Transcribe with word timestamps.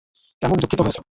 কেমন 0.41 0.57
দুঃখিত 0.57 0.79
হয়েছো? 0.81 1.01